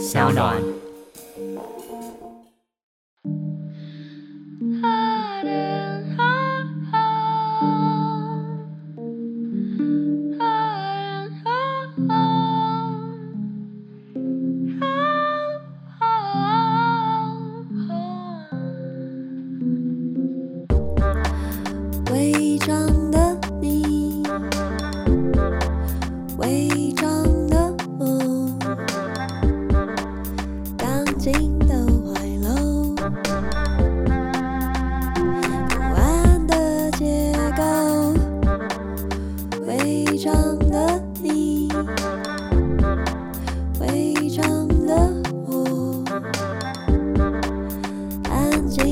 [0.00, 0.79] 小暖。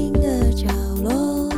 [0.09, 0.67] 新的角
[1.03, 1.51] 落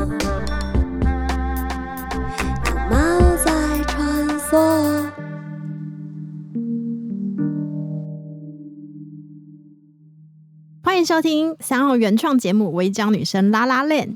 [10.82, 14.08] 欢迎收听三号原创节目《违章女生拉拉链》。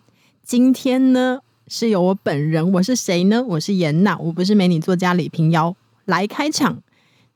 [0.43, 1.39] 今天呢，
[1.69, 3.45] 是由我本人，我是谁呢？
[3.51, 5.77] 我是严娜，我不是美女作家李平瑶
[6.07, 6.83] 来开场，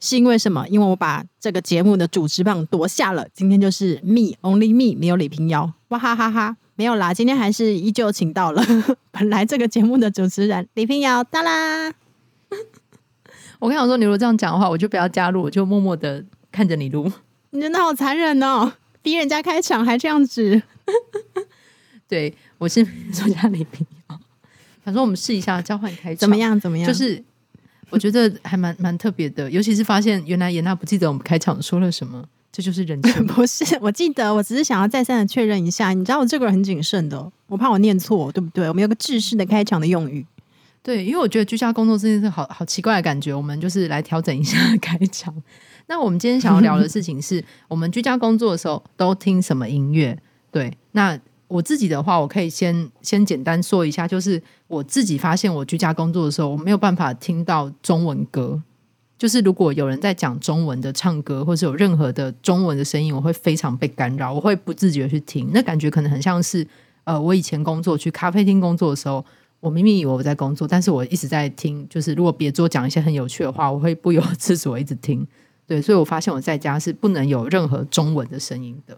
[0.00, 0.66] 是因为什么？
[0.68, 3.26] 因为我把这个节目的主持棒夺下了。
[3.34, 7.12] 今天就是 me only me，没有李平遥，哇哈哈哈，没有啦。
[7.12, 8.64] 今天还是依旧请到了
[9.10, 11.92] 本来这个节目的主持人李平遥，哒啦。
[13.58, 17.10] 我跟你说，你如果这样讲的话，我就不要加入，我就默默的看着你录。
[17.50, 18.72] 你真的好残忍哦！
[19.02, 20.62] 逼人家开场还这样子，
[22.06, 24.20] 对，我是作家李平遥。
[24.84, 26.60] 想说我们试一下交换开场，怎么样？
[26.60, 26.86] 怎么样？
[26.86, 27.22] 就是
[27.90, 32.22] 我觉得还蛮蛮特别的，尤其是发现原来严娜不记得我们开场说了什么，
[32.52, 33.26] 这就是人生。
[33.28, 35.92] 不是，我记得，我只是想要再三的确认一下。
[35.92, 38.68] 你知道我这个人很谨慎的，我怕我念错，对不对？
[38.68, 40.24] 我们有个制式的开场的用语。
[40.82, 45.34] 对，因为我觉得居家工作这件事好好奇怪的感觉，我们就是来调整一下开场。
[45.86, 50.16] 那我们今天想要聊的事情是我们居家工作的时候都听什么音乐？
[50.50, 58.62] 对，那我自己的话，我可以先先简单说一下，就是我自己发现我居家工作的时候，我没有办法听到中文歌，
[59.18, 66.66] 就是如果有人在讲中文的唱歌，或是有任何的中文的声音，我会非常被干扰，我会不自觉去听，那感觉可能很像是
[67.04, 69.24] 呃，我以前工作去咖啡厅工作的时候，
[69.60, 75.26] 我明明以为我在工作，但是我一直在听，就是如果别桌讲一些很有趣的话，我会不由自主一直听。
[75.66, 78.96] 对，所以我发现我在家是不能有任何中文的声音的，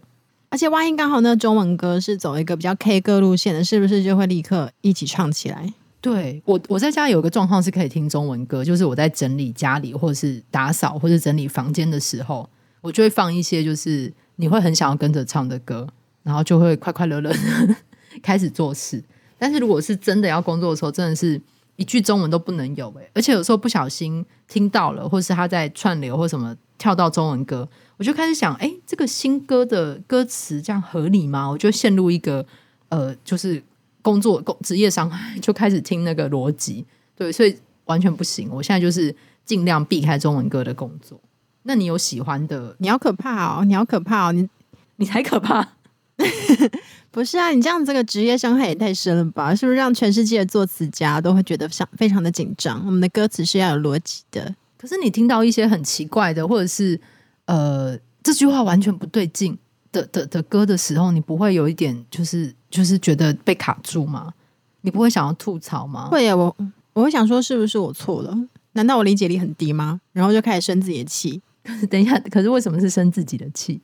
[0.51, 5.73] 而且万一刚好那中文歌是走一个比较 K 歌路线的，是不是就会立刻一起唱起来？
[6.01, 12.47] 对，我，我在家有个状况是可以听中文歌，就是我在整理家里或者是打扫或者整理房间的时候，
[12.81, 15.87] 我就会放一些就是你会很想要跟着唱的歌，
[16.21, 17.75] 然后就会快快乐乐的
[18.21, 19.03] 开始做事。
[19.39, 21.41] 但是如果是真的要工作的时候，真的是。
[21.77, 27.67] 一句中文都不能有诶，而且有时候不小心听到了，或是他在串流或什么跳到中文歌，
[28.01, 31.47] 我就开始想，诶，这个新歌的歌词这样合理吗？
[31.47, 32.43] 我就陷入一个
[32.89, 33.61] 呃，就是
[34.01, 36.83] 工作工职业伤害，就开始听那个逻辑，
[37.15, 38.49] 对，所以完全不行。
[38.51, 41.21] 我现在就是尽量避开中文歌的工作。
[41.61, 42.75] 那你有喜欢的？
[42.79, 43.63] 你好可怕哦！
[43.63, 44.31] 你好可怕哦！
[44.31, 44.49] 你
[44.95, 45.73] 你才可怕。
[47.11, 49.53] 不是啊，你这样这个职业伤害也太深了吧？
[49.53, 52.83] 是不是让全世界的作词家都会觉得想非常的紧张？
[52.83, 54.55] 我们的歌词是要有逻辑的。
[54.75, 56.99] 可是你听到一些很奇怪的，或者是
[57.45, 59.57] 呃这句话完全不对劲
[59.91, 64.33] 的的的歌的时候，你不会有一点就是就是觉得被卡住吗？
[64.81, 66.07] 你不会想要吐槽吗？
[66.09, 66.55] 会呀，我
[66.93, 68.35] 我会想说是不是我错了？
[68.73, 69.99] 难道我理解力很低吗？
[70.13, 71.41] 然后就开始生自己的气。
[71.89, 73.79] 等一下，可是为什么是生自己的气？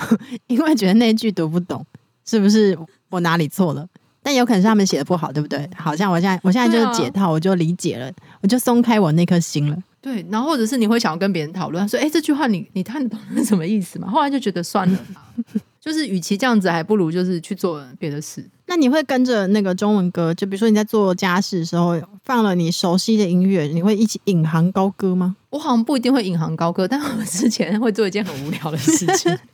[0.48, 1.84] 因为觉得那句读不懂。
[2.24, 2.78] 是不是
[3.10, 3.84] 我哪里错了？
[4.22, 5.68] 但有可能是他们写的不好，对不对？
[5.74, 9.76] 好像我现在我现在就是解套，啊、我就理解了，我就松开我那颗心了。
[10.02, 14.98] 对，然后或者是你会想要跟别人讨论，说：“哎，这句话你你看得懂 是什么意思吗？”后来就觉得算了，
[15.80, 18.44] 就是与其这样子，还不如就是去做别的事。
[18.66, 25.36] 那你会跟着那个中文歌，就比如说你在做家事的时候放了你熟悉的音乐，你会一起引吭高歌吗？
[25.50, 29.38] 我好像不一定会引吭高歌，但我之前会做一件很无聊的事情。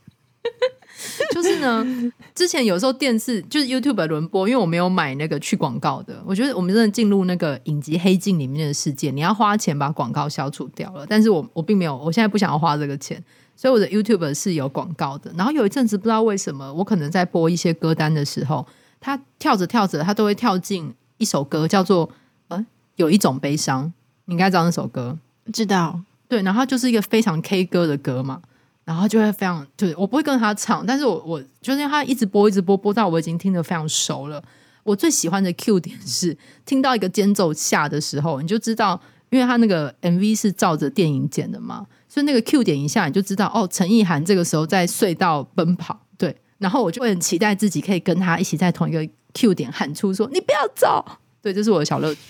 [1.40, 1.86] 就是呢，
[2.34, 6.20] 之前有时候电视就是 YouTube 轮播，因为我没有买那个去广告的。
[6.26, 11.06] 我觉得我们真的进入那个影集黑镜里面的世界，你要花钱把广告消除掉了。
[11.08, 13.22] 但是我我并没有，我现在不想要花这个钱，
[13.54, 15.32] 所以我的 YouTube 是有广告的。
[15.36, 18.66] 然后有一阵子不知道为什么，我可能在播一些歌单的时候，
[18.98, 22.10] 它跳着跳着，它都会跳进一首歌，叫做
[22.48, 23.92] 呃有一种悲伤，
[24.24, 25.16] 你应该知道那首歌，
[25.52, 26.00] 知道？
[26.28, 28.42] 对，然后就是一个非常 K 歌的歌嘛。
[28.88, 34.42] 然后就会非常，就是我不会跟他唱，但是我我就是他一直播一直播，播到我已经听得非常熟了。
[34.82, 38.98] 我最喜欢的 Q 点是听到一个间奏下的时候，你就知道
[39.28, 51.04] 因为他那个 MV 是照着电影剪的嘛，所以那个 Q 点一下你就知道哦，陈意涵这个时候在隧道奔跑，对，然后我就会很期待自己可以跟他一起在同一个 Q 点喊出说你不要走，
[51.42, 52.20] 对，这是我的小乐趣。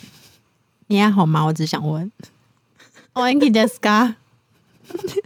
[0.88, 1.44] 你还好吗？
[1.44, 2.10] 我只想问。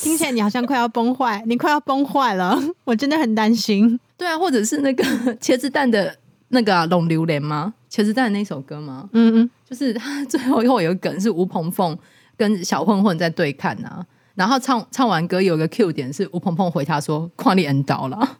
[0.00, 3.98] 听起来你好像快要崩坏，你快要崩坏了，我真的很担心。
[4.16, 5.04] 对啊，或者是那个
[5.38, 6.16] 茄子蛋的
[6.48, 7.74] 那个《龙榴莲》吗？
[7.90, 9.08] 茄子蛋的那首歌吗？
[9.12, 11.96] 嗯嗯，就是他 最后又有梗是吴鹏凤
[12.36, 14.04] 跟小混混在对看啊，
[14.34, 18.38] 然后唱唱完歌有个 Q 点是吴鹏凤回他说“跨你 N 倒了”，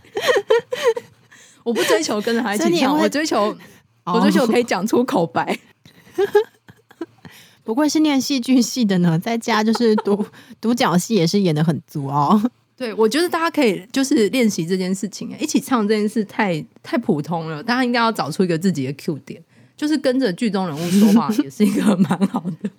[1.64, 3.56] 我不追求跟着他一起唱，我追求、
[4.04, 5.58] 哦、我追求可以讲出口白。
[7.64, 10.24] 不愧是念戏剧系的呢，在家就是独
[10.60, 12.40] 独 角戏也是演的很足哦。
[12.76, 19.42] 对，我觉得大家可以就是练习这件事情，一起唱这件事太太普通了，大家应该要找出一个自己的 Q 点，
[19.76, 22.70] 就是跟着剧中人物说话，也是一个 蛮好的。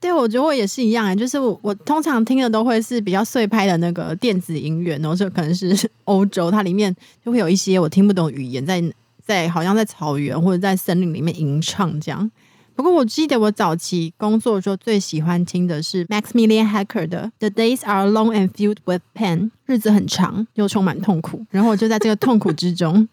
[0.00, 6.94] 对，我觉得我也是一样，就是我我通常听的都会是比较碎拍的那个电子音乐，然后就可能是欧洲，它里面
[7.24, 8.82] 就会有一些我听不懂语言，在
[9.28, 12.30] 在好像在草原或者在森林里面吟唱这样。
[12.74, 21.44] 不过我记得我早期工作的时候最喜欢听的是 Maximilian Hacker 的 The Days Are Long and Filled with Pain，日子很长又充满痛苦。
[21.50, 23.06] 然后我就在这个痛苦之中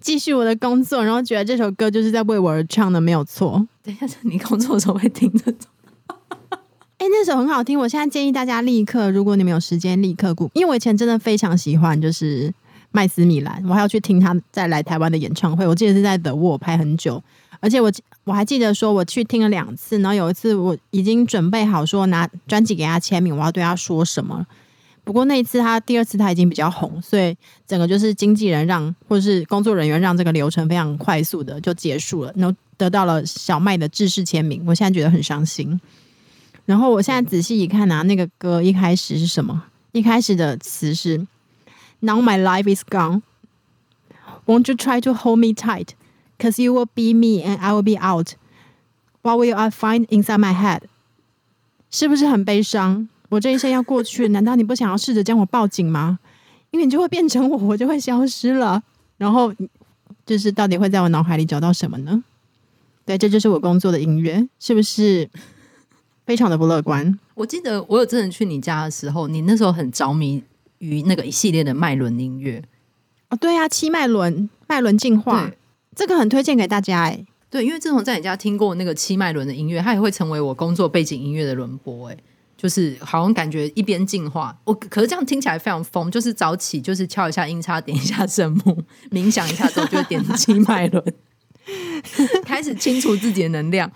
[0.00, 3.64] 继续我的工作，然后觉得这首歌就是在为我而唱的，没有错。
[3.84, 5.70] 等一下，你工作的时候会听这种？
[6.98, 7.78] 哎，那首很好听。
[7.78, 12.52] 我现在建议大家立刻，如果你们有时间，立刻过，因为我以前真的非常喜欢，就是
[12.90, 15.66] 麦斯米兰，我还要去听他再来台湾的演唱会。
[15.66, 17.22] 我记得是在德沃拍很久。
[17.60, 17.90] 而且我
[18.22, 24.46] 我还记得说，我去听了两次，然后有一次我已经准备好说拿专辑给他签名，我要对他说什么。
[25.02, 27.36] 不过那一次他第二次他已经比较红，所以
[27.66, 34.62] 整个就是经纪人让或是工作人员让这个流程非常快速的就结束了，然后得到了小麦的制式签名。
[34.64, 35.80] 我现在觉得很伤心。
[36.64, 39.64] 然后我现在仔细一看啊，那个歌一开始是什么？
[39.92, 41.26] 一开始的词是
[42.00, 43.22] Now my life is gone,
[44.46, 45.94] won't you try to hold me tight?
[46.38, 48.34] Cause you will be me and I will be out.
[49.22, 50.82] What will I find inside my head?
[51.90, 53.08] 是不是很悲伤？
[53.30, 56.18] 我这一生要过去，难道你不想要试着将我抱紧吗？
[56.70, 58.82] 因为你就会变成我，我就会消失了。
[59.16, 59.52] 然后
[60.24, 62.22] 就是到底会在我脑海里找到什么呢？
[63.04, 65.28] 对，这就是我工作的音乐，是不是
[66.24, 67.18] 非常的不乐观？
[67.34, 70.44] 我记得我有真的去你家的时候，你那时候很着迷
[70.78, 72.62] 于那个一系列的脉轮音乐。
[73.30, 75.50] 哦，对啊，七脉轮，脉轮进化。
[75.94, 82.16] 这个很推荐给大家哎，对，因为自从在你家听过那个七脉轮的音乐，它也会成为我工作背景音乐的轮播哎，
[82.56, 91.04] 就是好像感觉一边进化，我可是这样听起来非常疯，就是早起就是敲一下音叉，点一下声母， 冥想一下之后就会点七脉轮，
[92.46, 93.90] 开始清除自己的能量，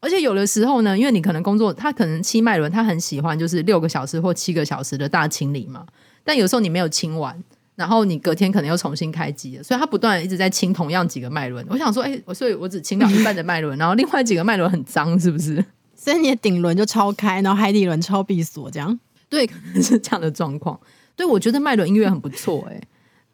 [0.00, 5.86] 而且有的时候呢，因为你可能工作，他可能七脉轮他很喜欢就是六个小时或七个小时的大清理嘛，
[6.26, 7.42] 但有时候你没有清完。
[7.76, 11.62] 然后你隔天可能又重新开机了，所以他不断一直在清同样几个脉轮。
[11.68, 15.62] 我想说，哎，我所以我只清到一半的脉轮， 然后另外几个脉轮很脏，是不是？
[15.94, 18.98] 所以你的顶轮就超开，然后海底轮超闭锁，这样？
[19.28, 20.80] 对，可能是这样的状况。
[21.14, 22.80] 对，我觉得脉轮音乐很不错，哎，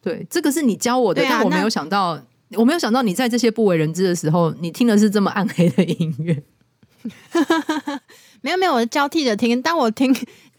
[0.03, 2.21] 对，这个是你教我的，啊、但我没有想到，
[2.57, 6.43] 我没有想到你在这些不为人知的时候，你听的是这么暗黑的音乐。
[8.43, 9.63] 没有没有，我交替着听。
[9.63, 10.13] 当我听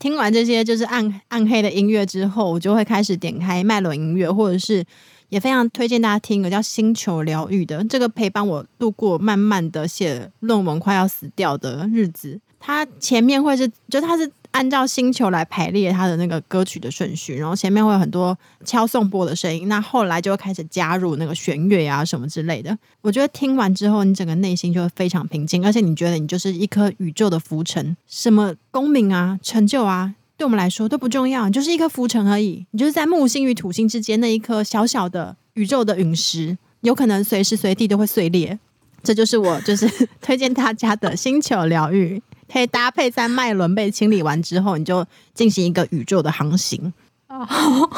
[0.03, 4.83] 听完这些就是暗暗黑的音乐之后，我就会开始点开脉轮音乐，或者是
[5.29, 12.37] 也非常推荐大家听一个叫《星球疗愈》的，这个陪伴我度过慢慢的写论文快要死掉的日子。
[12.59, 14.29] 它前面会是，就它是。
[14.53, 22.77] 按照星球来排列它的那个歌曲的顺序，然后前面会有很多敲颂钵的声音，那后来就会开始加入那个弦乐啊什么之类的。
[23.01, 32.65] 我觉得听完之后，你整个内心就会非常平静，而且你觉得你就是一颗宇宙的浮尘，什么功名啊、成就啊，对我们来说都不重要，你就是一颗浮尘而已。
[32.71, 38.59] 你就是在木星与土星之间那一颗小小的宇宙的陨石，有可能随时随地都会碎裂。
[39.01, 39.89] 这就是我就是
[40.21, 42.21] 推荐大家的星球疗愈。
[42.53, 46.93] 可以搭配在脉轮被清理完之后，你就进行一个宇宙的航行。
[47.27, 47.89] 哦，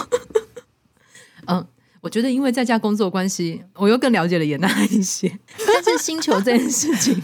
[1.48, 1.68] 嗯，
[2.00, 5.30] 我觉得因为在家工作关系，我又更了解了颜讷一些。
[5.58, 7.22] 但是星球这件事情，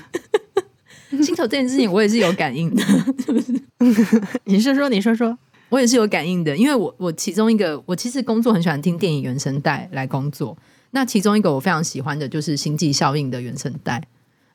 [1.23, 3.61] 星球这件事情，我也是有感应的，是不是？
[4.43, 5.37] 你说说，你说说，
[5.69, 10.57] 我也是有感应的，因为我我其中一个，我其实工作很喜欢听电影原声带来工作。
[10.89, 14.05] 那其中一个我非常喜欢的就是《星际效应》的原声带，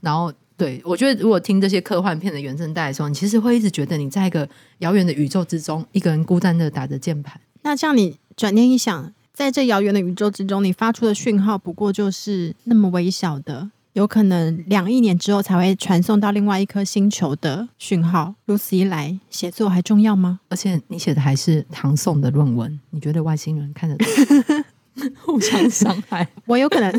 [0.02, 0.30] 然后。
[0.56, 4.48] 对，我觉得如果听这些科幻片的原声带的时候，你其实会一直觉得你在一个
[4.78, 7.38] 遥远的宇宙之中，一个人孤单的打着键盘。
[7.62, 18.34] 那这样你转念一想，在这遥远的宇宙之中，你发出的讯号不过就是那么微小的，有可能两亿年之后才会传送到另外一颗星球的讯号。
[18.46, 20.40] 如此一来，写作还重要吗？
[20.48, 24.06] 而且你写的还是唐宋的论文，你觉得外星人看得懂？
[25.20, 26.90] 互相伤害，我有可能。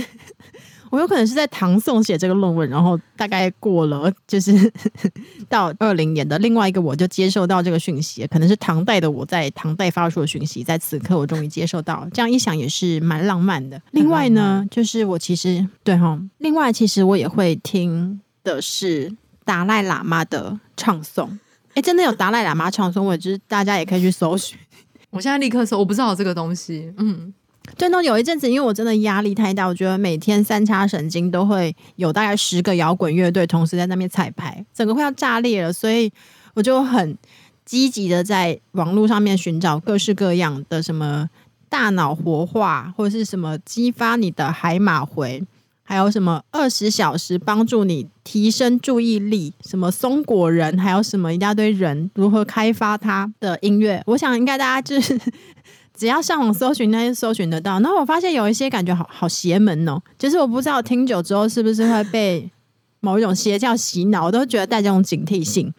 [0.90, 4.72] 我有可能是在唐宋写这个论文，然后大概过了就是
[5.50, 13.82] 到二零年的另外一个我就接受到这个讯息，可能是唐代的我在唐代发出的讯息，在此刻我终于接受到，这样一想也是蛮浪漫的。
[13.92, 21.30] 另外呢，就是我其实对哈，另外其实我也会听的是达赖喇嘛的唱诵，
[21.74, 24.58] 哎，真的有达赖喇嘛唱诵，我就是大家也可以去搜寻。
[25.10, 27.34] 我现在立刻搜，我不知道这个东西，嗯。
[27.76, 36.12] 真的有一阵子，因为我真的压力太大，我觉得每天三叉神经都会有大概十个摇滚乐队同时在那边彩排，整个会要炸裂了，所以
[36.54, 37.18] 我就很
[37.66, 41.30] 积极的在网络上面寻找各式各样的什么
[41.68, 45.44] 大脑活化，或者是什么激发你的海马回，
[45.84, 55.20] 还有什么二十小时帮助你提升注意力，什么松果人，还有什么一大堆人如何开发他的音乐，我想应该大家就是。
[55.98, 57.80] 只要上网搜寻，那就搜寻得到。
[57.80, 62.50] 然后我发现有一些感觉好好邪门哦，就是我不知道听久之后是不是会被
[63.00, 65.74] 某一种邪教洗脑，我都觉得带这种警惕性。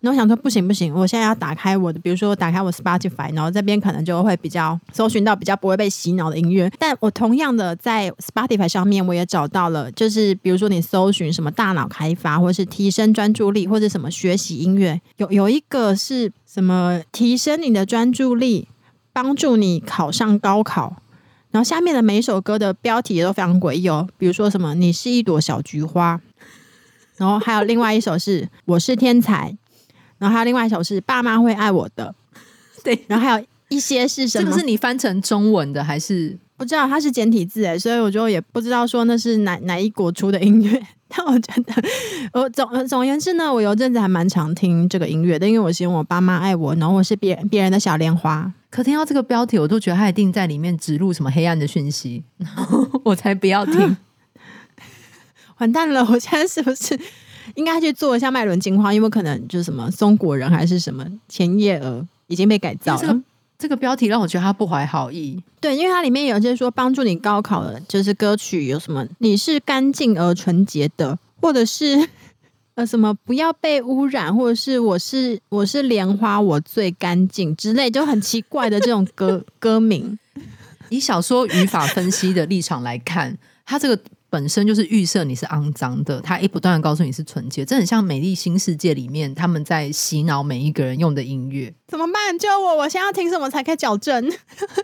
[0.00, 6.68] 然后我想说不行不行，我现在要打开我的，比如说打开我 Spotify，然后这边可能就会比较搜寻到比较不会被洗脑的音乐。
[6.76, 18.66] 但我同样的在 Spotify 上面，我也找到了，就是比如说你搜寻什么大脑开发，或是提升专注力，或者什么学习音乐，有有一个是什么提升你的专注力。
[19.12, 21.02] 帮助你考上高考，
[21.50, 26.20] 然后下面的每一首歌的标题也都非常诡异哦，比如说什么“你是一朵小菊花”，
[27.16, 29.56] 然后还有另外一首是“我是天才”，
[30.18, 32.14] 然后还有另外一首是“爸妈会爱我的”，
[32.82, 34.44] 对，然后还有一些是什么？
[34.44, 36.38] 这个是你翻成中文的还是？
[36.56, 40.80] 不知道它是简体字诶，所以我就也不知道说那是哪哪一国出的音乐。
[41.14, 41.74] 但我觉得，
[42.32, 48.50] 我总总而言之呢，我有阵子还蛮常听这个音乐的，因为我希望我爸妈爱我，然后我是别别人的小莲花。
[48.70, 53.94] 可听到这个标题，我都觉得他一定在里面植入什么黑暗的讯息，然后我才不要听。
[55.58, 56.98] 完蛋了，我现在是不是
[57.56, 58.94] 应该去做一下脉轮净化？
[58.94, 63.20] 因为可能就是什么松果人还是什么前叶鹅已经被改造了。
[63.62, 65.40] 这个标题让我觉得他不怀好意。
[65.60, 69.06] 对，因为它里面有些说帮助你高考的，就是歌曲有什么？
[69.18, 72.08] 你是干净而纯洁的，或者是
[72.74, 80.18] 呃什么不要被污染，或者是我是我是莲花，我最干净之类，就很奇怪的这种歌 歌名。
[80.88, 84.02] 以小说语法分析的立场来看，它这个。
[84.32, 91.70] 本身就是预设你是肮脏的，他一不断的告诉你是纯洁，这很像《美丽新世界》里面他们在洗脑每一个人用的音乐。
[91.86, 92.38] 怎么办？
[92.38, 92.78] 救我！
[92.78, 94.32] 我现在要听什么才可以矫正？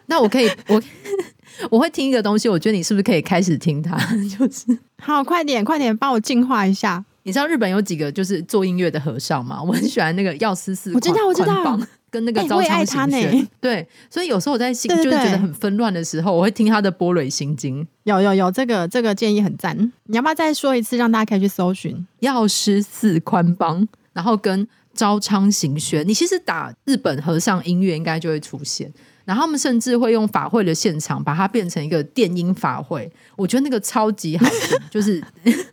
[0.05, 0.83] 那我可以，我
[1.73, 3.97] 我会听一个东西，我觉得你是不是可以开始听它？
[4.39, 7.03] 就是好，快点，快点，帮我净化一下。
[7.23, 9.63] 你知道日本有几个就是做音乐的和尚吗？
[9.63, 11.81] 我很喜欢那个药师寺，我知道，我知道。
[12.11, 17.85] 跟那个招仓行玄， 对，所以有时候我在心就是觉得很纷乱的时候，我会听他的《波蕊心经》。
[18.05, 19.77] 有有有，这个这个建议很赞。
[20.05, 26.07] 你要不要再说一次，让大家可以去搜寻药师寺宽邦，然后跟招昌行玄。
[26.09, 28.93] 你其实打日本和尚音乐，应该就会出现。
[29.25, 33.11] 然后他们甚至会用法会的现场，把它变成一个电音法会。
[33.37, 35.23] 我觉得那个超级好听，就是。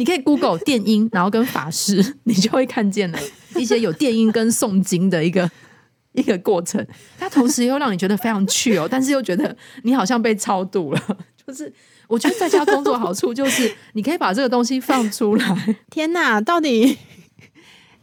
[0.00, 3.18] 你可以 Google 电音， 然后跟法师， 你就会看见了
[3.56, 5.48] 一些有电音跟诵经的一个
[6.12, 6.84] 一个过程。
[7.18, 11.18] 它同时又让你觉得非常趣哦，但是又觉得你好像被超度了。
[11.46, 11.70] 就是
[12.08, 15.76] 我觉得在家工作好处就是你可以把这个东西放出来。
[15.90, 16.96] 天哪，到底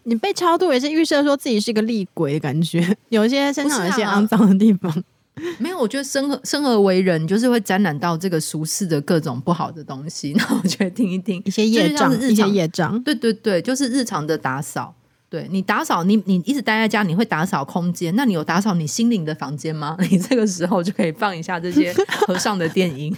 [0.03, 5.03] 你被超度也是预设说自己是一个厉鬼的感觉，有一些身上有一些肮脏的地方。
[5.59, 10.31] 没有，我觉得生而生而为人，就是会沾染到这个俗世的各种不好的东西。
[10.37, 13.01] 然后我觉得听一听一些业障，一些业障。
[13.03, 14.95] 对对对，就是日常的打扫。
[15.29, 18.15] 对，你打扫，你你一直待在家，你会打扫空间。
[18.15, 19.97] 那你有打扫你心灵的房间吗？
[20.09, 21.93] 你这个时候就可以放一下这些
[22.25, 23.15] 和尚的电影。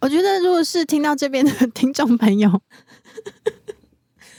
[0.00, 2.60] 我觉得，如果是听到这边的听众朋友，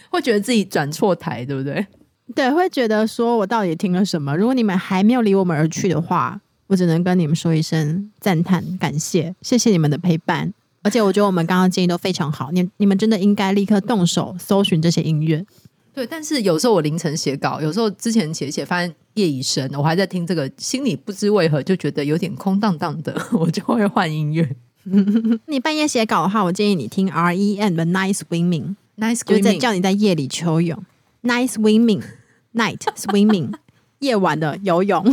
[0.10, 1.86] 会觉得自己转错台，对不对？
[2.34, 4.36] 对，会觉得说我到底听了什么？
[4.36, 10.52] 如果你们还没有离我们而去的话，我只能跟你们说一声赞叹、感谢，谢谢你们的陪伴。
[10.82, 15.46] 而且我觉得我们刚刚建议都非常好，你你们真的应该立刻动手搜寻这些音乐。
[15.94, 24.56] 对，但是有时候我凌晨写稿，有时候之前写写发现夜已深，我还在听这个，心里不知为何就觉得有点空荡荡的， 我就会换音乐。
[25.48, 27.76] 你半夜写稿的话，我建议你听 R.E.M.
[27.76, 30.84] 的 Night Swimming，Night Swimming 就在叫你在夜里求泳。
[31.26, 32.04] Night swimming,
[32.54, 33.52] night swimming，
[34.00, 35.04] 夜晚的游泳。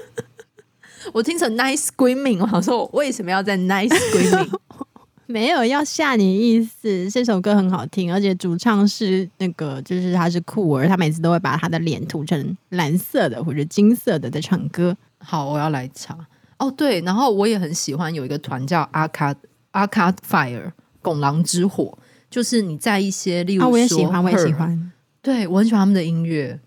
[1.14, 4.50] 我听成 nice screaming，我想说我为什么要在 nice screaming？
[5.24, 14.94] 没有要吓你意思，这首歌很好听，而且主唱是那个，就是他是酷儿，他每次都会把他的脸涂成蓝色的或者金色的在唱歌。
[15.18, 16.18] 好，我要来查。
[16.58, 19.36] 哦，对，然后我也很喜欢有一个团叫 Arcade
[19.72, 21.96] Arcade Fire 拱狼之火，
[22.30, 26.58] 就是你在一些例如说、啊，我也喜欢，我也喜欢，对我很喜欢他们的音乐，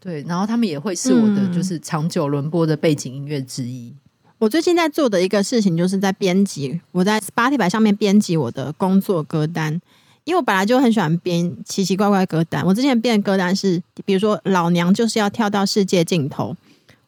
[0.00, 3.88] 对，然后他们也会是我的就是长久轮播的背景音乐之一。
[3.88, 3.98] 嗯
[4.42, 6.80] 我最近在做的一个事情，就是在编辑。
[6.90, 9.80] 我在 Spotify 上面编辑我的工作歌单，
[10.24, 12.66] 因为我本来就很喜欢编奇奇怪怪歌单。
[12.66, 16.56] 我之前编的歌单是，比如说“老娘就是要跳到世界尽头”，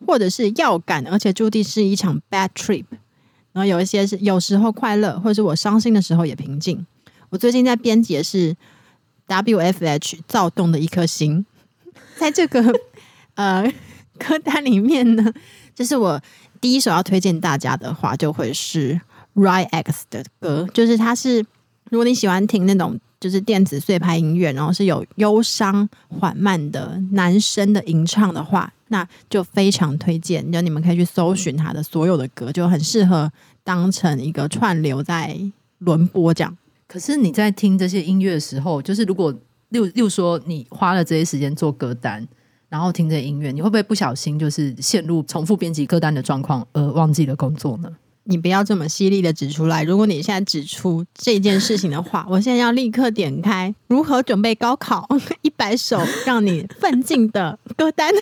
[0.07, 2.85] 或者是要赶，而且注定是一场 bad trip。
[3.53, 6.87] 然后有一些是有时候快乐，或者是我伤心的时候也平静。
[7.35, 8.55] 我最近在编辑的是
[9.27, 11.45] WFH 躁动的一颗心，
[12.17, 12.63] 在这个
[13.35, 13.69] 呃
[14.17, 15.35] 歌单里面呢，
[15.75, 16.23] 就是我。
[16.61, 18.99] 第一首要推荐大家的话，就会是
[19.35, 21.45] RYX 的歌，就是它是
[21.91, 30.51] 如果你喜欢听那种就是电子碎拍音乐，然后是有忧伤缓慢的男生的吟唱的话，那就非常推荐。
[30.51, 33.31] 就你们可以去搜寻他的所有的歌，就很适合
[33.63, 35.39] 当成一个串流在
[35.81, 36.57] 轮播这样。
[36.87, 39.35] 可是你在听这些音乐的时候，就是如果
[39.71, 42.27] 又又说你花了这些时间做歌单。
[42.71, 47.89] 然后听着音乐，你会不会不小心就是陷入重复编辑歌单的状况，而忘记了工作呢？
[48.25, 49.85] 你不要这么犀利的指出来。
[49.85, 55.07] 如果你现在指出这件事情的话，我现在要立刻点开如何准备高考
[55.43, 58.13] 一百首让你奋进的歌单。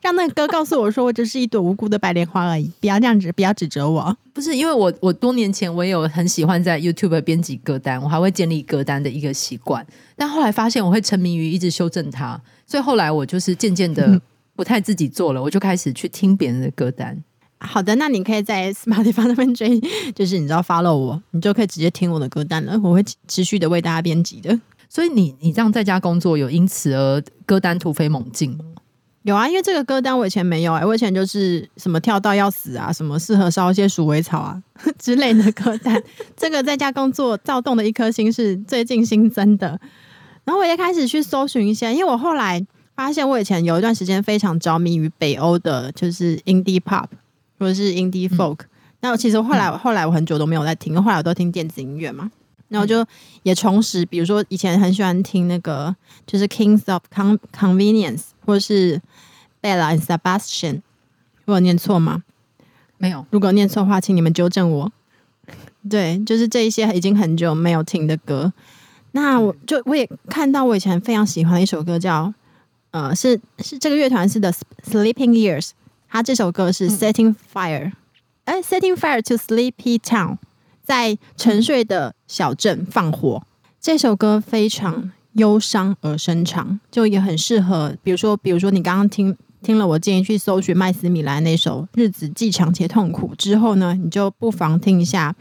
[0.00, 2.70] 让那个歌告诉我说，我只是一朵无辜的白莲花而已。
[2.80, 4.16] 不要这样子，不要指责我。
[4.32, 9.86] 不是因为我，我多年前我也有很喜欢在 YouTube 编辑歌单，我还会建立歌单的一个习惯。
[10.16, 14.20] 但后来发现我会沉迷于一直修正它，所以后来我就是渐渐的
[14.54, 17.22] 不太自己做了，我就开始去听别人的歌单。
[17.58, 19.78] 好的，那你可以在 Spotify 那边追，
[20.14, 22.80] 就是你知道 follow 我，你就可以直接听我的歌单了。
[22.82, 24.58] 我会持续的为大家编辑的。
[24.88, 28.64] 所以你你这样在家工作，有因此而歌单突飞猛进吗？
[29.22, 34.62] 有啊，因为这个歌单我以前没有哎、欸，我以前就是什么跳到要死啊，什么适合烧一些鼠尾草啊
[34.98, 36.02] 之类的歌单。
[36.36, 39.78] 这个在家工作躁动的一颗心是最近新增的，
[40.44, 42.64] 然后我也开始去搜寻一些，因为我后来
[42.96, 47.06] 发现我以前有一段时间非常着迷于北欧的，就是 indie pop
[47.58, 48.66] 或者是 indie folk、嗯。
[49.02, 52.30] 那我其实后来后来我很久都没有在听，后来我都听电子音乐嘛。
[52.68, 53.04] 然后就
[53.42, 55.92] 也重拾，比如说以前很喜欢听那个，
[56.24, 59.00] 就是 Kings of Con Convenience，或是
[59.62, 60.80] Bella and Sebastian，
[61.44, 62.24] 我有念错吗？
[62.98, 63.24] 没有。
[63.30, 64.92] 如果念错的话，请你们纠正我。
[65.88, 68.52] 对，就是这一些已经很久没有听的歌。
[69.12, 72.34] 那我就我也看到我以前非常喜欢的一首歌叫，
[72.90, 74.50] 呃，是是这个乐团是 The
[74.84, 75.70] Sleeping Years，
[76.08, 77.92] 它这首歌是 Setting Fire，
[78.46, 80.38] 哎、嗯，Setting Fire to Sleepy Town。
[80.82, 83.44] 在沉睡的小镇放火，
[83.80, 87.96] 这首歌非常忧伤而深长，就也很适合。
[88.02, 95.32] 比如说，比如说你刚刚听听了我建议去搜寻麦斯米兰那首《日子既长且痛苦》之后呢，你就不妨听一下《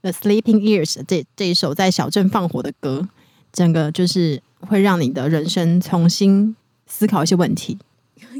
[0.00, 3.08] The Sleeping Years》这这一首在小镇放火的歌，
[3.52, 6.54] 整个就是会让你的人生重新
[6.86, 7.78] 思考一些问题。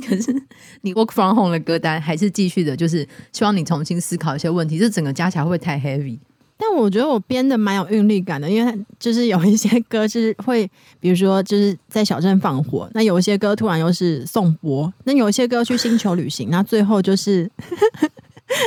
[0.09, 0.35] 可是
[0.83, 4.79] 你 Work from Home 的歌单还是继续的，就是希望你重新思考一些问题。
[4.79, 6.19] 这整个加起来会不会太 heavy？
[6.57, 17.51] 但我觉得我编的蛮有韵律感的，因为就是有一些歌是会，比如说就是在小镇放火，那有一些歌突然又是颂钵，那有一些歌去星球旅行，那最后就是，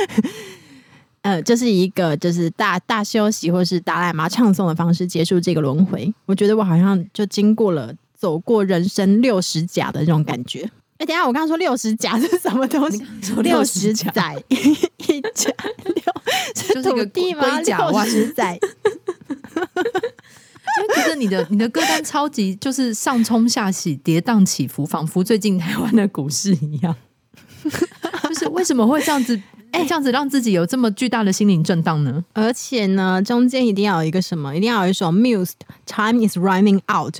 [1.22, 6.12] 呃，这、就是一个就是大大休息或是达赖嘛唱诵的方式结束这个轮回。
[6.26, 10.70] 我觉得我好像就经过了走过人生六十甲的那种感觉。
[10.98, 13.02] 哎，等一下，我刚刚说六十甲是什么东西？
[13.42, 15.50] 六十载 一甲
[16.82, 17.60] 六是土地吗？
[17.60, 18.58] 六十 载，
[20.78, 26.94] 就觉得你的你的歌单超级就是上冲下洗，跌宕起伏，仿佛最近台湾的股市一样。
[28.28, 29.40] 就是为什么会这样子？
[29.72, 32.24] 哎，这样子让自己有这么巨大的心灵震荡呢？
[32.32, 34.56] 而且呢，中间一定要有一个什么？
[34.56, 35.52] 一定要有一首 Muse
[35.86, 37.16] Time is running out。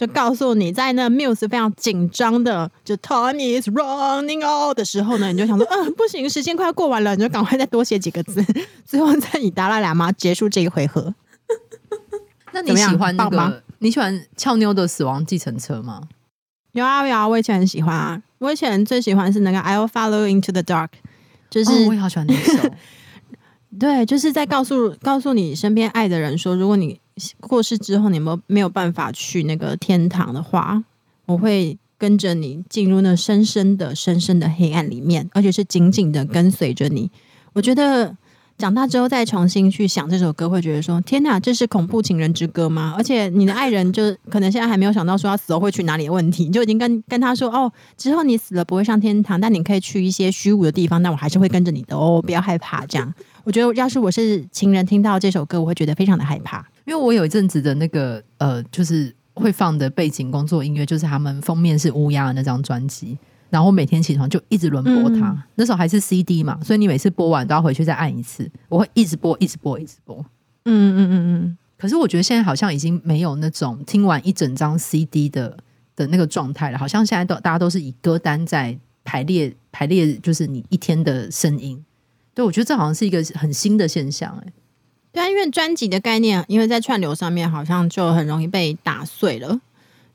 [0.00, 8.42] 就告诉你，在那 Muse 非常紧张的，就 Tony is running out 的时候呢，你就想说，嗯，不行，时间快要过完了，你就赶快再多写几个字，
[8.86, 11.14] 最后在你达拉喇嘛结束这一回合。
[12.52, 13.62] 那你喜欢那个？
[13.80, 16.00] 你喜欢俏妞的死亡计程车吗？
[16.72, 20.88] 有啊有啊，我以前很喜欢啊，我以前最喜欢是那个 I'll follow into the dark，
[21.50, 22.70] 就是、哦、我也好喜欢那首。
[23.78, 26.98] 对，就是在告诉告诉你身边爱的人说，如果你
[27.40, 30.82] 过世之后，你没没有办法去那个天堂的话，
[31.26, 37.10] 我会跟着你进入那深深的、深深的黑暗里面，而且是紧紧的跟随着你。
[37.52, 38.16] 我觉得。
[38.58, 63.18] 长大之后再重新去想这首歌，会觉得说：“天哪，这是恐怖情人之歌吗？”而且你的爱人就可能现在还没有想到说他死后会去哪里的问题，你就已经跟跟他说：“哦，之后你死了不会上天堂，但你可以去一些虚无的地方，但我还是会跟着你的哦，不要害怕。”这样，我觉得要是我是情人，听到这首歌，我会觉得非常的害怕，因为我有一阵子的那个呃，就是会放的背景工作音乐，就是他们封面是乌鸦的那张专辑。
[63.48, 68.48] 然后每天起床就一直轮播它，嗯、那时候还是 CD 嘛，所以你每次播完都要回去再按一次。
[68.68, 70.24] 我会一直播，一直播，一直播。
[70.66, 71.58] 嗯嗯嗯嗯。
[71.76, 75.56] 可是我觉得现在好像已经没有那种听完一整张 CD 的
[75.96, 81.84] 的那个状态了，好像现在都大家都是以歌单在排列排列，就是你一天的声音。
[82.34, 84.52] 对，我觉得这好像是一个很新的现象，欸，哎。
[85.12, 89.60] 对啊，因为专辑的概念，因为在串流上面好像就很容易被打碎了。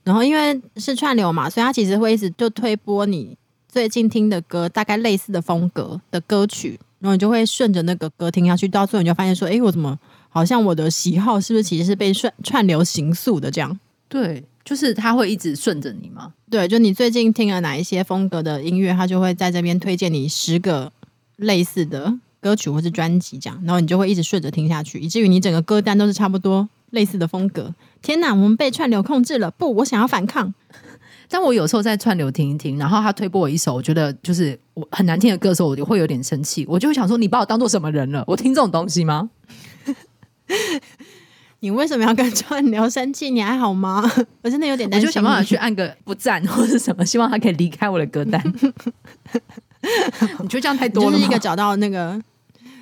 [0.03, 3.35] 然后因为是串流嘛，所以它其实会一直就推播你
[3.67, 9.99] 最近听的歌，大概类似的风格的歌曲，然后你就会顺着那个歌听下去，到最后你就发现说，哎，我怎么
[10.29, 13.77] 好像我的喜好是不是其实是被串串流形塑的这样？
[14.07, 16.31] 对，就是它会一直顺着你吗？
[16.49, 20.89] 对，就你最近听了哪一些风格的音乐，它就会在这边推荐你十个
[21.37, 27.73] 类似的歌曲或是专辑这样，然后你就会一直顺着听下去，以至于你整个歌单都是差不多类似的风格。
[28.01, 29.49] 天哪，我们被串流控制了！
[29.51, 30.53] 不，我想要反抗。
[31.27, 38.23] 但我有时候在串流听一听，然后他推播我一首我觉得就是我很难听的歌的时候，我就会有点生气，我就会想说：你把我当做什么人了？
[38.27, 39.29] 我听这种东西吗？
[41.61, 43.31] 你为什么要跟串流生气？
[43.31, 44.03] 你还好吗？
[44.43, 48.39] 我真的有点担心，我就想办法去按个不赞或者什么，希望他可以离开我的歌单。
[50.39, 51.17] 你觉得这样太多了吗？
[51.17, 52.21] 就是一个找到那个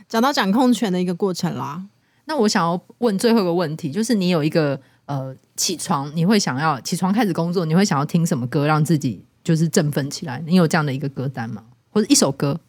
[0.07, 1.83] 找到掌控权的一个过程啦。
[2.25, 10.41] 那我想要问最后一个问题，就是你有一个呃起床，你会想要起床开始工作，你会想要听什么歌让自己就是振奋起来？
[10.45, 11.63] 你有这样的一个歌单吗？
[11.91, 12.59] 或者一首歌？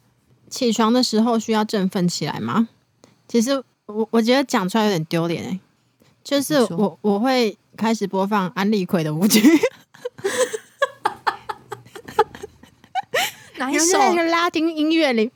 [0.49, 2.67] 起床的时候需要振奋起来吗？
[3.27, 5.59] 其实我我觉得讲出来有点丢脸哎，
[6.23, 9.41] 就是我我会开始播放安利奎的舞曲，
[13.57, 13.97] 哪一首？
[13.97, 15.31] 那个拉丁音乐里。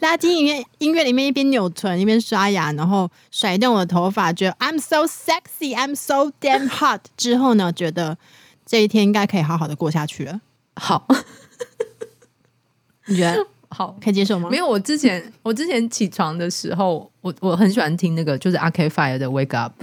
[0.00, 7.00] 拉丁音乐音乐里面一边扭臀一边刷牙，然后甩动我的头发，觉得 I'm so sexy, I'm so damn hot。
[7.18, 8.16] 之后呢，觉得
[8.64, 10.40] 这一天应该可以好好的过下去了。
[10.76, 11.06] 好，
[13.08, 14.48] 你觉得 好可以接受吗？
[14.48, 19.74] 没有，我之前 我之前起床的时候，我我很喜欢听那个就是 Arcade Fire 的 Wake Up，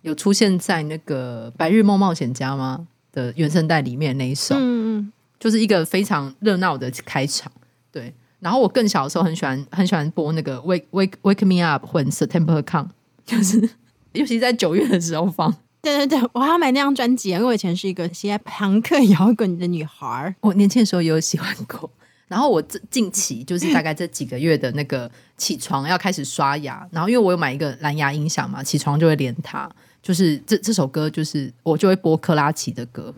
[0.00, 4.58] 有出现在那个《白日梦冒险家》吗的原声带里面那一首，嗯
[4.98, 7.50] 嗯，就是一个非常热闹的开场，
[7.90, 8.14] 对。
[8.38, 12.90] 然后我更小的时候很喜欢很喜欢播那个 Wake Wake Wake Me Up When September Come，
[13.26, 13.68] 就是
[14.14, 15.52] 尤其在九月的时候放。
[15.82, 20.32] 对对对，我还要买那张专辑，因为我以前是一个喜爱朋克摇滚的女孩。
[20.42, 21.90] 我年轻的时候也有喜欢过。
[22.28, 29.68] 然后我这近期就是大概这几个月的那个起床要开始刷牙，然后因为我有买一个蓝牙音响嘛，起床就会连它。
[30.02, 33.14] 就是这这首歌就是我就会播克拉奇的歌。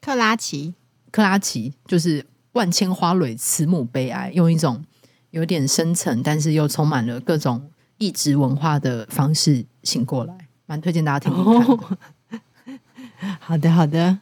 [0.00, 0.74] 克拉奇，
[1.10, 2.26] 克拉奇就是。
[2.54, 4.84] 万千花蕊，慈母悲哀，用一种
[5.30, 11.72] 有点深沉，但是又充满了各种异质文化的方式醒过来，蛮推荐大家听听看的。
[11.72, 11.98] 哦。
[13.38, 14.18] 好的，好的。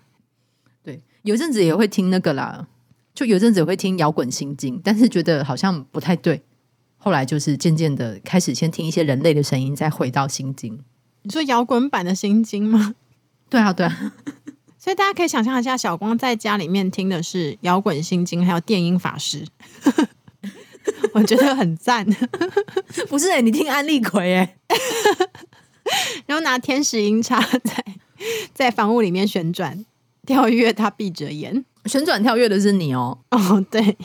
[0.83, 2.69] 对，有阵子也会听那个啦，
[3.15, 6.43] 就有阵子也会听摇滚心经，但是觉得好像不太对。
[6.99, 10.79] 后来就是渐渐的开始先听一些人类的声音，再回到心经。
[11.23, 12.95] 你说摇滚版的心经吗？
[13.49, 14.13] 对啊，对啊。
[14.79, 19.45] 所以大家可以想象一下，小光在家里面听的是摇滚心经，还有电音法师，
[21.13, 22.07] 我觉得很赞。
[23.09, 24.57] 不是你听安利奎哎，
[26.27, 27.85] 然后拿天使音叉在
[28.55, 29.85] 在房屋里面旋转
[30.25, 33.19] 跳跃，他闭着眼旋转跳跃的是你哦。
[33.31, 33.97] 哦，对。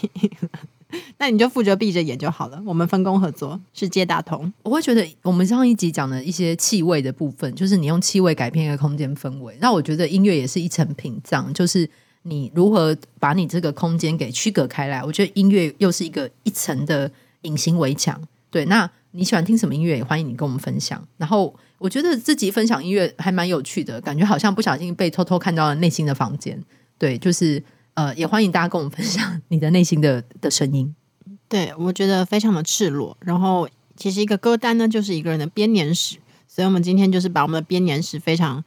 [1.18, 4.52] 那你就负责闭着眼就好了，我们分工合作，是皆大同。
[4.64, 9.58] 我会觉得我们上一集讲的一些气味的部分，就是你用气味改变一个空间氛围。
[9.60, 11.90] 那我觉得音乐也是一层屏障，就是
[12.24, 15.04] 你如何把你这个空间给区隔开来。
[15.04, 18.22] 我觉得音乐又是一个一层的隐形围墙。
[18.52, 19.98] 对，那你喜欢听什么音乐？
[19.98, 21.04] 也欢迎你跟我们分享。
[21.18, 26.64] 然后我觉得自己分享音乐还蛮有趣的，感觉好像不小心被偷偷看到了内心的房间。
[26.98, 27.64] 对，就是。
[27.96, 30.96] 呃，也欢迎大家跟我们分享 你的内心的的声音。
[31.48, 33.16] 对，我觉得非常的赤裸。
[33.22, 36.18] 然后，其实一个歌单呢，就是一个人的编年史。
[36.48, 38.64] 所以，我们今天就是把我们的编年史非常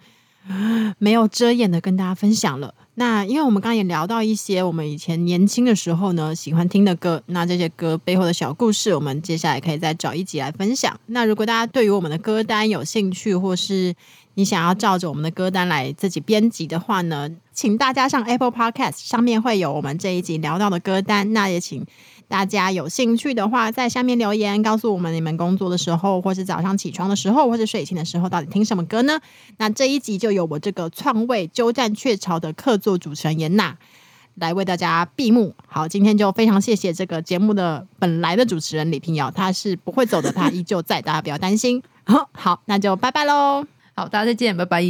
[0.99, 2.75] 没有遮掩的跟大家分享了。
[2.98, 10.98] 那因为我们刚刚也聊到一些我们以前年轻的时候呢喜欢听的歌，那这些歌背后的小故事，我们接下来可以再找一集来分享。
[11.06, 13.94] 那如果大家对于我们的歌单有兴趣，或是
[14.32, 21.35] 你想要照着我们的歌单来自己编辑的话呢，请大家上 Apple Podcast 上面会有我们这一集聊到的歌单。
[21.35, 21.87] 那也请
[22.29, 29.21] 大家有兴趣的话，在下面留言告诉我们，你们工作的时候，或是早上起床的时候，或是睡前的时候，到底听什么歌呢？
[29.59, 33.77] 那这一集就由我这个创位鸠占鹊巢的客座主持人严娜。
[34.39, 35.55] 来为大家闭幕。
[35.67, 41.83] 好，今天就非常谢谢这个节目的本来的主持人李平遥，他是不会走的，他依旧在，大家不要担心。
[42.05, 43.65] 好， 好，那就拜拜喽。
[43.95, 44.85] 好，大家再见，拜拜。